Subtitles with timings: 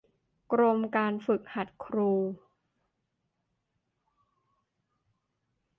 [0.51, 2.11] กรมการฝึกหัดครู